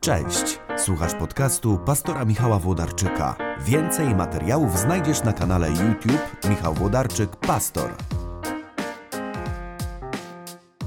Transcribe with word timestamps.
Cześć, 0.00 0.58
słuchasz 0.84 1.14
podcastu 1.14 1.78
pastora 1.86 2.24
Michała 2.24 2.58
Włodarczyka. 2.58 3.36
Więcej 3.66 4.14
materiałów 4.14 4.78
znajdziesz 4.78 5.24
na 5.24 5.32
kanale 5.32 5.68
YouTube 5.68 6.48
Michał 6.50 6.74
Włodarczyk 6.74 7.36
Pastor. 7.36 7.90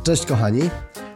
Cześć 0.04 0.26
kochani. 0.26 0.62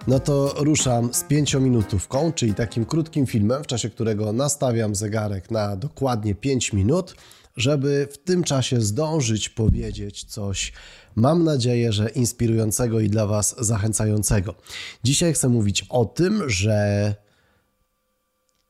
No 0.07 0.19
to 0.19 0.53
ruszam 0.57 1.13
z 1.13 1.23
pięciominutówką, 1.23 2.33
czyli 2.33 2.53
takim 2.53 2.85
krótkim 2.85 3.27
filmem, 3.27 3.63
w 3.63 3.67
czasie 3.67 3.89
którego 3.89 4.33
nastawiam 4.33 4.95
zegarek 4.95 5.51
na 5.51 5.75
dokładnie 5.75 6.35
5 6.35 6.73
minut, 6.73 7.15
żeby 7.55 8.07
w 8.11 8.17
tym 8.17 8.43
czasie 8.43 8.81
zdążyć 8.81 9.49
powiedzieć 9.49 10.23
coś, 10.23 10.73
mam 11.15 11.43
nadzieję, 11.43 11.91
że 11.91 12.09
inspirującego 12.09 12.99
i 12.99 13.09
dla 13.09 13.27
Was 13.27 13.55
zachęcającego. 13.59 14.55
Dzisiaj 15.03 15.33
chcę 15.33 15.49
mówić 15.49 15.85
o 15.89 16.05
tym, 16.05 16.49
że 16.49 17.15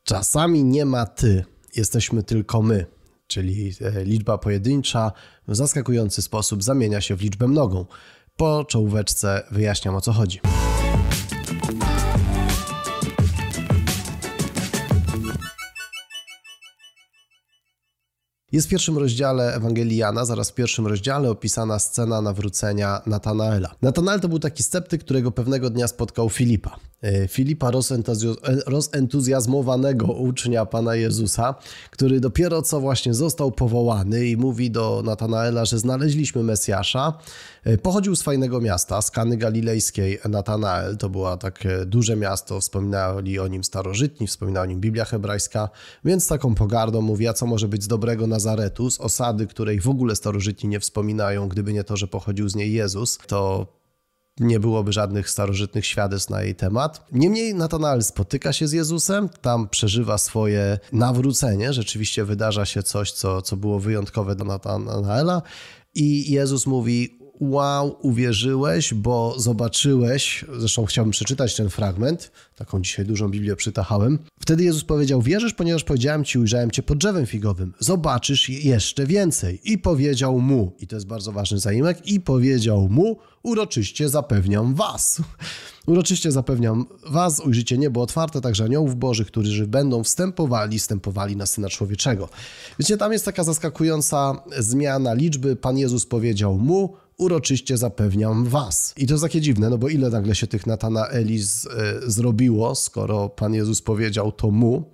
czasami 0.08 0.64
nie 0.64 0.86
ma 0.86 1.06
ty, 1.06 1.46
jesteśmy 1.76 2.24
tylko 2.24 2.62
my. 2.62 2.86
Czyli 3.28 3.74
e, 3.82 4.04
liczba 4.04 4.38
pojedyncza 4.38 5.12
w 5.48 5.56
zaskakujący 5.56 6.22
sposób 6.22 6.64
zamienia 6.64 7.02
się 7.02 7.16
w 7.16 7.22
liczbę 7.22 7.48
mnogą. 7.48 7.86
Po 8.38 8.66
czołóweczce 8.66 9.44
wyjaśniam 9.52 9.96
o 9.96 10.02
co 10.02 10.12
chodzi. 10.12 10.40
Jest 18.52 18.68
w 18.68 18.70
pierwszym 18.70 18.98
rozdziale 18.98 19.56
Ewangelii 19.56 19.98
Jana, 19.98 20.26
zaraz 20.26 20.52
w 20.52 20.54
pierwszym 20.54 20.88
rozdziale 20.88 21.30
opisana 21.30 21.80
scena 21.80 22.22
nawrócenia 22.22 23.02
Natanaela. 23.06 23.76
Natanael 23.82 24.20
to 24.20 24.28
był 24.28 24.40
taki 24.40 24.64
sceptyk, 24.64 25.04
którego 25.04 25.32
pewnego 25.32 25.70
dnia 25.70 25.88
spotkał 25.88 26.30
Filipa. 26.30 26.80
E, 27.02 27.28
Filipa 27.28 27.72
rozentuzjazmowanego 28.68 30.06
ucznia 30.06 30.66
Pana 30.66 30.96
Jezusa, 30.96 31.56
który 31.92 32.20
dopiero 32.20 32.62
co 32.62 32.80
właśnie 32.80 33.14
został 33.14 33.52
powołany 33.52 34.26
i 34.26 34.38
mówi 34.38 34.72
do 34.72 35.02
Natanaela, 35.06 35.66
że 35.66 35.80
znaleźliśmy 35.80 36.44
Mesjasza. 36.44 37.14
E, 37.64 37.78
pochodził 37.78 38.16
z 38.16 38.22
fajnego 38.22 38.62
miasta, 38.62 39.02
z 39.02 39.12
Kany 39.12 39.38
Galilejskiej. 39.38 40.20
Natanael 40.30 40.98
to 40.98 41.10
było 41.10 41.38
takie 41.38 41.86
duże 41.86 42.16
miasto, 42.16 42.60
wspominali 42.60 43.40
o 43.40 43.48
nim 43.48 43.64
starożytni, 43.64 44.28
wspominała 44.28 44.64
o 44.64 44.68
nim 44.68 44.80
Biblia 44.80 45.06
hebrajska, 45.06 45.70
więc 46.06 46.28
taką 46.28 46.56
pogardą 46.56 47.02
mówi, 47.02 47.28
a 47.28 47.34
co 47.34 47.46
może 47.46 47.68
być 47.68 47.84
z 47.84 47.88
dobrego 47.88 48.28
Nazaretu, 48.28 48.92
z 48.92 49.00
osady, 49.00 49.48
której 49.48 49.80
w 49.80 49.90
ogóle 49.90 50.16
starożytni 50.16 50.70
nie 50.70 50.80
wspominają, 50.80 51.48
gdyby 51.48 51.74
nie 51.74 51.84
to, 51.84 51.98
że 51.98 52.08
pochodził 52.08 52.50
z 52.50 52.56
niej 52.56 52.74
Jezus, 52.74 53.18
to 53.28 53.68
nie 54.40 54.60
byłoby 54.60 54.94
żadnych 54.94 55.30
starożytnych 55.30 55.86
świadectw 55.86 56.30
na 56.30 56.44
jej 56.44 56.56
temat. 56.56 57.06
Niemniej 57.12 57.56
Natanael 57.56 58.04
spotyka 58.04 58.54
się 58.54 58.68
z 58.68 58.72
Jezusem, 58.72 59.30
tam 59.42 59.70
przeżywa 59.70 60.18
swoje 60.18 60.80
nawrócenie, 60.92 61.74
rzeczywiście 61.74 62.26
wydarza 62.26 62.66
się 62.66 62.84
coś, 62.84 63.12
co, 63.12 63.42
co 63.42 63.58
było 63.58 63.80
wyjątkowe 63.80 64.36
dla 64.36 64.46
Natanaela 64.46 65.42
i 65.96 66.32
Jezus 66.32 66.68
mówi, 66.68 67.17
wow, 67.40 67.98
uwierzyłeś, 68.02 68.94
bo 68.94 69.40
zobaczyłeś, 69.40 70.46
zresztą 70.58 70.86
chciałbym 70.86 71.12
przeczytać 71.12 71.56
ten 71.56 71.70
fragment, 71.70 72.32
taką 72.56 72.82
dzisiaj 72.82 73.06
dużą 73.06 73.30
Biblię 73.30 73.56
przytachałem. 73.56 74.20
Wtedy 74.40 74.64
Jezus 74.64 74.84
powiedział, 74.84 75.22
wierzysz, 75.22 75.54
ponieważ 75.54 75.84
powiedziałem 75.84 76.24
ci, 76.24 76.40
ujrzałem 76.40 76.72
cię 76.72 76.84
pod 76.84 76.98
drzewem 76.98 77.26
figowym, 77.26 77.74
zobaczysz 77.80 78.50
jeszcze 78.50 79.06
więcej. 79.06 79.60
I 79.64 79.78
powiedział 79.78 80.40
mu, 80.40 80.76
i 80.80 80.88
to 80.88 80.96
jest 80.96 81.08
bardzo 81.08 81.32
ważny 81.32 81.60
zaimek, 81.60 82.08
i 82.08 82.20
powiedział 82.20 82.90
mu, 82.90 83.18
uroczyście 83.44 84.10
zapewniam 84.10 84.76
was. 84.76 85.22
Uroczyście 85.88 86.32
zapewniam 86.32 86.86
was, 87.10 87.40
ujrzycie 87.40 87.78
niebo 87.78 88.02
otwarte, 88.02 88.42
także 88.42 88.64
aniołów 88.64 88.96
bożych, 88.96 89.28
którzy 89.28 89.68
będą 89.68 90.04
wstępowali, 90.04 90.80
wstępowali 90.80 91.36
na 91.36 91.46
Syna 91.46 91.70
Człowieczego. 91.70 92.30
Wiecie, 92.80 92.98
tam 92.98 93.14
jest 93.14 93.26
taka 93.26 93.44
zaskakująca 93.44 94.44
zmiana 94.60 95.14
liczby. 95.14 95.56
Pan 95.56 95.78
Jezus 95.78 96.06
powiedział 96.06 96.58
mu, 96.58 96.94
uroczyście 97.18 97.78
zapewniam 97.78 98.46
was. 98.46 98.94
I 98.98 99.08
to 99.08 99.14
jest 99.14 99.24
takie 99.24 99.42
dziwne, 99.42 99.70
no 99.70 99.78
bo 99.78 99.90
ile 99.90 100.10
nagle 100.10 100.36
się 100.36 100.48
tych 100.48 100.68
Natanaeli 100.68 101.40
z, 101.40 101.66
e, 101.66 101.70
zrobiło, 102.12 102.76
skoro 102.76 103.30
Pan 103.30 103.54
Jezus 103.54 103.82
powiedział 103.82 104.32
to 104.32 104.52
mu. 104.52 104.92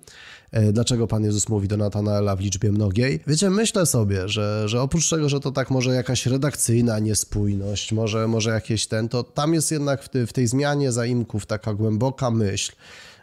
E, 0.54 0.72
dlaczego 0.72 1.06
Pan 1.06 1.24
Jezus 1.24 1.48
mówi 1.48 1.68
do 1.68 1.76
Natanaela 1.76 2.36
w 2.36 2.40
liczbie 2.40 2.72
mnogiej? 2.72 3.20
Wiecie, 3.26 3.50
myślę 3.50 3.86
sobie, 3.86 4.28
że, 4.28 4.68
że 4.68 4.82
oprócz 4.82 5.10
tego, 5.10 5.28
że 5.28 5.40
to 5.40 5.52
tak 5.52 5.70
może 5.70 5.94
jakaś 5.94 6.26
redakcyjna 6.26 6.98
niespójność, 6.98 7.92
może, 7.92 8.28
może 8.28 8.50
jakieś 8.50 8.86
ten, 8.86 9.08
to 9.08 9.22
tam 9.22 9.54
jest 9.54 9.72
jednak 9.72 10.02
w, 10.02 10.08
ty, 10.08 10.26
w 10.26 10.32
tej 10.32 10.46
zmianie 10.46 10.92
zaimków 10.92 11.46
taka 11.46 11.74
głęboka 11.74 12.30
myśl, 12.30 12.72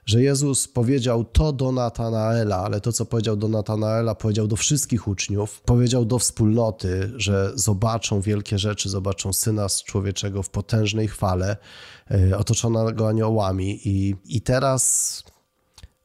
że 0.05 0.23
Jezus 0.23 0.67
powiedział 0.67 1.23
to 1.23 1.53
do 1.53 1.71
Natanaela, 1.71 2.57
ale 2.57 2.81
to, 2.81 2.91
co 2.91 3.05
powiedział 3.05 3.35
do 3.35 3.47
Natanaela, 3.47 4.15
powiedział 4.15 4.47
do 4.47 4.55
wszystkich 4.55 5.07
uczniów, 5.07 5.61
powiedział 5.61 6.05
do 6.05 6.19
wspólnoty, 6.19 7.11
że 7.15 7.51
zobaczą 7.55 8.21
wielkie 8.21 8.59
rzeczy, 8.59 8.89
zobaczą 8.89 9.33
Syna 9.33 9.67
Człowieczego 9.85 10.43
w 10.43 10.49
potężnej 10.49 11.07
chwale, 11.07 11.57
e, 12.11 12.37
otoczonego 12.37 13.09
aniołami. 13.09 13.79
I, 13.85 14.15
i 14.25 14.41
teraz 14.41 15.23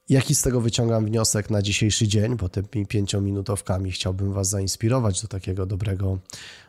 Jaki 0.08 0.34
z 0.34 0.42
tego 0.42 0.60
wyciągam 0.60 1.06
wniosek 1.06 1.50
na 1.50 1.62
dzisiejszy 1.62 2.08
dzień, 2.08 2.36
bo 2.36 2.48
tymi 2.48 2.86
pięciominutowkami 2.86 3.92
chciałbym 3.92 4.32
Was 4.32 4.48
zainspirować 4.48 5.22
do 5.22 5.28
takiego 5.28 5.66
dobrego, 5.66 6.18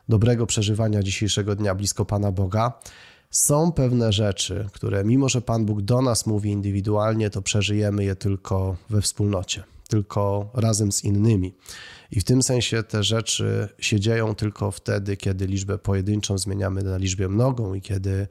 dobrego 0.09 0.45
przeżywania 0.45 1.03
dzisiejszego 1.03 1.55
dnia 1.55 1.75
blisko 1.75 2.05
Pana 2.05 2.31
Boga. 2.31 2.79
Są 3.31 3.71
pewne 3.71 4.13
rzeczy, 4.13 4.67
które 4.73 5.03
mimo, 5.03 5.29
że 5.29 5.41
Pan 5.41 5.65
Bóg 5.65 5.81
do 5.81 6.01
nas 6.01 6.25
mówi 6.25 6.51
indywidualnie, 6.51 7.29
to 7.29 7.41
przeżyjemy 7.41 8.03
je 8.03 8.15
tylko 8.15 8.75
we 8.89 9.01
wspólnocie, 9.01 9.63
tylko 9.87 10.49
razem 10.53 10.91
z 10.91 11.03
innymi. 11.03 11.53
I 12.11 12.19
w 12.19 12.23
tym 12.23 12.43
sensie 12.43 12.83
te 12.83 13.03
rzeczy 13.03 13.69
się 13.79 13.99
dzieją 13.99 14.35
tylko 14.35 14.71
wtedy, 14.71 15.17
kiedy 15.17 15.47
liczbę 15.47 15.77
pojedynczą 15.77 16.37
zmieniamy 16.37 16.83
na 16.83 16.97
liczbę 16.97 17.27
mnogą 17.29 17.73
i 17.73 17.81
kiedy, 17.81 18.27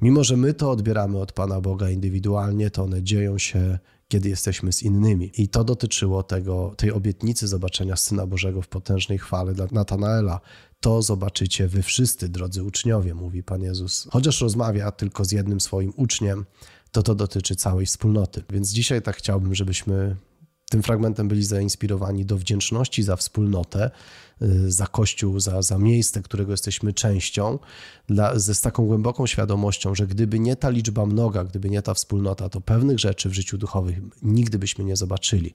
mimo 0.00 0.24
że 0.24 0.36
my 0.36 0.54
to 0.54 0.70
odbieramy 0.70 1.18
od 1.18 1.32
Pana 1.32 1.60
Boga 1.60 1.90
indywidualnie, 1.90 2.70
to 2.70 2.82
one 2.82 3.02
dzieją 3.02 3.38
się 3.38 3.78
kiedy 4.08 4.28
jesteśmy 4.28 4.72
z 4.72 4.82
innymi. 4.82 5.32
I 5.36 5.48
to 5.48 5.64
dotyczyło 5.64 6.22
tego, 6.22 6.74
tej 6.76 6.92
obietnicy 6.92 7.48
zobaczenia 7.48 7.96
Syna 7.96 8.26
Bożego 8.26 8.62
w 8.62 8.68
potężnej 8.68 9.18
chwale 9.18 9.54
dla 9.54 9.66
Natanaela. 9.72 10.40
To 10.80 11.02
zobaczycie 11.02 11.68
wy 11.68 11.82
wszyscy, 11.82 12.28
drodzy 12.28 12.62
uczniowie, 12.62 13.14
mówi 13.14 13.42
Pan 13.42 13.62
Jezus. 13.62 14.08
Chociaż 14.10 14.40
rozmawia 14.40 14.90
tylko 14.90 15.24
z 15.24 15.32
jednym 15.32 15.60
swoim 15.60 15.92
uczniem, 15.96 16.44
to 16.90 17.02
to 17.02 17.14
dotyczy 17.14 17.56
całej 17.56 17.86
wspólnoty. 17.86 18.44
Więc 18.50 18.70
dzisiaj 18.70 19.02
tak 19.02 19.16
chciałbym, 19.16 19.54
żebyśmy 19.54 20.16
tym 20.70 20.82
fragmentem 20.82 21.28
byli 21.28 21.44
zainspirowani 21.44 22.24
do 22.24 22.36
wdzięczności 22.36 23.02
za 23.02 23.16
wspólnotę, 23.16 23.90
y, 24.42 24.72
za 24.72 24.86
Kościół, 24.86 25.40
za, 25.40 25.62
za 25.62 25.78
miejsce, 25.78 26.22
którego 26.22 26.52
jesteśmy 26.52 26.92
częścią, 26.92 27.58
dla, 28.08 28.38
ze, 28.38 28.54
z 28.54 28.60
taką 28.60 28.86
głęboką 28.86 29.26
świadomością, 29.26 29.94
że 29.94 30.06
gdyby 30.06 30.38
nie 30.38 30.56
ta 30.56 30.70
liczba 30.70 31.06
mnoga, 31.06 31.44
gdyby 31.44 31.70
nie 31.70 31.82
ta 31.82 31.94
wspólnota, 31.94 32.48
to 32.48 32.60
pewnych 32.60 32.98
rzeczy 32.98 33.28
w 33.28 33.34
życiu 33.34 33.58
duchowym 33.58 34.10
nigdy 34.22 34.58
byśmy 34.58 34.84
nie 34.84 34.96
zobaczyli. 34.96 35.54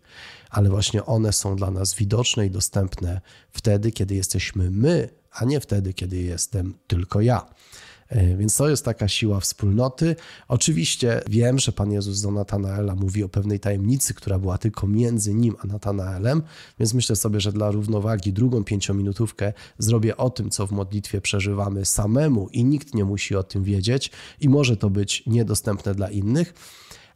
Ale 0.49 0.69
właśnie 0.69 1.05
one 1.05 1.33
są 1.33 1.55
dla 1.55 1.71
nas 1.71 1.93
widoczne 1.93 2.45
i 2.45 2.51
dostępne 2.51 3.21
wtedy, 3.51 3.91
kiedy 3.91 4.15
jesteśmy 4.15 4.71
my, 4.71 5.09
a 5.31 5.45
nie 5.45 5.59
wtedy, 5.59 5.93
kiedy 5.93 6.17
jestem 6.17 6.73
tylko 6.87 7.21
ja. 7.21 7.45
E, 8.11 8.37
więc 8.37 8.55
to 8.55 8.69
jest 8.69 8.85
taka 8.85 9.07
siła 9.07 9.39
wspólnoty. 9.39 10.15
Oczywiście 10.47 11.21
wiem, 11.29 11.59
że 11.59 11.71
Pan 11.71 11.91
Jezus 11.91 12.21
do 12.21 12.31
Natanaela 12.31 12.95
mówi 12.95 13.23
o 13.23 13.29
pewnej 13.29 13.59
tajemnicy, 13.59 14.13
która 14.13 14.39
była 14.39 14.57
tylko 14.57 14.87
między 14.87 15.33
nim 15.33 15.55
a 15.63 15.67
Natanaelem, 15.67 16.41
więc 16.79 16.93
myślę 16.93 17.15
sobie, 17.15 17.41
że 17.41 17.51
dla 17.51 17.71
równowagi 17.71 18.33
drugą 18.33 18.63
pięciominutówkę 18.63 19.53
zrobię 19.77 20.17
o 20.17 20.29
tym, 20.29 20.49
co 20.49 20.67
w 20.67 20.71
modlitwie 20.71 21.21
przeżywamy 21.21 21.85
samemu 21.85 22.49
i 22.51 22.63
nikt 22.63 22.93
nie 22.93 23.05
musi 23.05 23.35
o 23.35 23.43
tym 23.43 23.63
wiedzieć 23.63 24.11
i 24.41 24.49
może 24.49 24.77
to 24.77 24.89
być 24.89 25.23
niedostępne 25.27 25.95
dla 25.95 26.09
innych. 26.09 26.53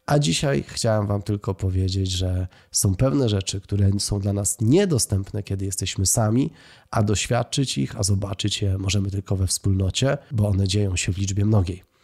A 0.05 0.19
dzisiaj 0.19 0.63
chciałem 0.67 1.07
Wam 1.07 1.21
tylko 1.21 1.53
powiedzieć, 1.53 2.11
że 2.11 2.47
są 2.71 2.95
pewne 2.95 3.29
rzeczy, 3.29 3.61
które 3.61 3.89
są 3.99 4.19
dla 4.19 4.33
nas 4.33 4.57
niedostępne, 4.61 5.43
kiedy 5.43 5.65
jesteśmy 5.65 6.05
sami, 6.05 6.51
a 6.91 7.03
doświadczyć 7.03 7.77
ich, 7.77 7.99
a 7.99 8.03
zobaczyć 8.03 8.61
je 8.61 8.77
możemy 8.77 9.11
tylko 9.11 9.35
we 9.35 9.47
wspólnocie, 9.47 10.17
bo 10.31 10.47
one 10.47 10.67
dzieją 10.67 10.95
się 10.95 11.13
w 11.13 11.17
liczbie 11.17 11.45
mnogiej. 11.45 11.94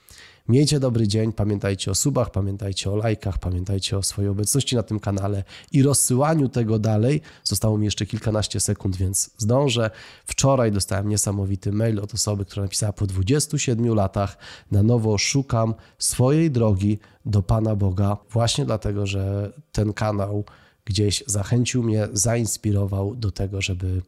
Miejcie 0.48 0.80
dobry 0.80 1.08
dzień, 1.08 1.34
pamiętajcie 1.34 1.92
o 1.92 1.96
subach, 1.96 2.32
pamiętajcie 2.32 2.92
o 2.92 2.96
lajkach, 2.96 3.38
pamiętajcie 3.38 3.98
o 3.98 4.04
swojej 4.04 4.30
obecności 4.30 4.76
na 4.76 4.84
tym 4.84 5.00
kanale 5.00 5.44
i 5.72 5.84
rozsyłaniu 5.84 6.50
tego 6.50 6.80
dalej. 6.80 7.22
Zostało 7.44 7.78
mi 7.78 7.86
jeszcze 7.86 8.06
kilkanaście 8.06 8.60
sekund, 8.60 8.96
więc 8.96 9.30
zdążę. 9.38 9.92
Wczoraj 10.26 10.72
dostałem 10.72 11.10
niesamowity 11.10 11.72
mail 11.72 12.00
od 12.00 12.14
osoby, 12.14 12.46
która 12.46 12.64
napisała 12.64 12.94
po 12.94 13.08
27 13.08 13.94
latach 13.96 14.38
na 14.72 14.84
nowo 14.84 15.18
szukam 15.18 15.74
swojej 16.00 16.52
drogi 16.52 17.00
do 17.26 17.44
Pana 17.44 17.76
Boga, 17.76 18.18
właśnie 18.32 18.66
dlatego, 18.66 19.08
że 19.08 19.54
ten 19.72 19.94
kanał 19.94 20.44
gdzieś 20.86 21.24
zachęcił 21.28 21.84
mnie, 21.84 22.08
zainspirował 22.14 23.16
do 23.16 23.32
tego, 23.32 23.62
żeby, 23.62 24.02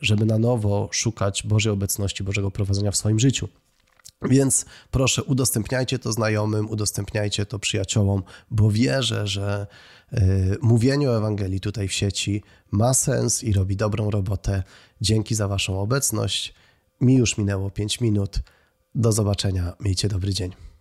żeby 0.00 0.26
na 0.26 0.38
nowo 0.38 0.88
szukać 0.92 1.42
Bożej 1.42 1.72
obecności, 1.72 2.24
Bożego 2.24 2.50
prowadzenia 2.50 2.90
w 2.90 2.96
swoim 2.96 3.18
życiu. 3.18 3.48
Więc 4.22 4.64
proszę, 4.90 5.24
udostępniajcie 5.24 5.98
to 5.98 6.12
znajomym, 6.12 6.70
udostępniajcie 6.70 7.46
to 7.46 7.58
przyjaciołom, 7.58 8.22
bo 8.50 8.70
wierzę, 8.70 9.26
że 9.26 9.66
y, 10.12 10.56
mówienie 10.62 11.10
o 11.10 11.18
Ewangelii 11.18 11.60
tutaj 11.60 11.88
w 11.88 11.92
sieci 11.92 12.42
ma 12.70 12.94
sens 12.94 13.44
i 13.44 13.52
robi 13.52 13.76
dobrą 13.76 14.10
robotę. 14.10 14.62
Dzięki 15.00 15.34
za 15.34 15.48
Waszą 15.48 15.80
obecność. 15.80 16.54
Mi 17.00 17.14
już 17.14 17.38
minęło 17.38 17.70
5 17.70 18.00
minut. 18.00 18.38
Do 18.94 19.12
zobaczenia. 19.12 19.72
Miejcie 19.80 20.08
dobry 20.08 20.34
dzień. 20.34 20.75